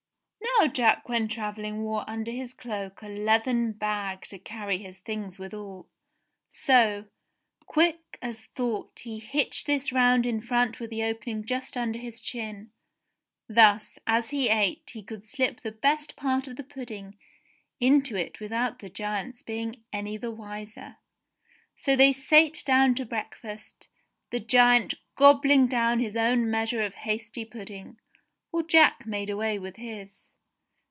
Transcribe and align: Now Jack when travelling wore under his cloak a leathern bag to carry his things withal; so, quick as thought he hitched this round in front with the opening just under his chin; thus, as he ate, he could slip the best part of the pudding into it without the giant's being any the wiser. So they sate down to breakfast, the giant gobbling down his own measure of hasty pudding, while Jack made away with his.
Now 0.59 0.67
Jack 0.67 1.09
when 1.09 1.27
travelling 1.27 1.81
wore 1.81 2.07
under 2.07 2.29
his 2.31 2.53
cloak 2.53 3.01
a 3.01 3.07
leathern 3.07 3.71
bag 3.71 4.27
to 4.27 4.37
carry 4.37 4.77
his 4.77 4.99
things 4.99 5.39
withal; 5.39 5.87
so, 6.49 7.05
quick 7.65 8.19
as 8.21 8.45
thought 8.45 8.99
he 8.99 9.17
hitched 9.17 9.65
this 9.65 9.91
round 9.91 10.27
in 10.27 10.39
front 10.39 10.79
with 10.79 10.91
the 10.91 11.01
opening 11.03 11.43
just 11.45 11.75
under 11.75 11.97
his 11.97 12.21
chin; 12.21 12.69
thus, 13.49 13.97
as 14.05 14.29
he 14.29 14.49
ate, 14.49 14.91
he 14.91 15.01
could 15.01 15.25
slip 15.25 15.61
the 15.61 15.71
best 15.71 16.15
part 16.15 16.47
of 16.47 16.57
the 16.57 16.63
pudding 16.63 17.17
into 17.79 18.15
it 18.15 18.39
without 18.39 18.77
the 18.79 18.89
giant's 18.89 19.41
being 19.41 19.83
any 19.91 20.15
the 20.15 20.29
wiser. 20.29 20.97
So 21.75 21.95
they 21.95 22.13
sate 22.13 22.61
down 22.67 22.93
to 22.95 23.05
breakfast, 23.05 23.87
the 24.29 24.39
giant 24.39 24.93
gobbling 25.15 25.65
down 25.65 25.99
his 25.99 26.15
own 26.15 26.51
measure 26.51 26.83
of 26.83 26.93
hasty 27.01 27.45
pudding, 27.45 27.99
while 28.51 28.61
Jack 28.61 29.07
made 29.07 29.31
away 29.31 29.57
with 29.57 29.77
his. 29.77 30.27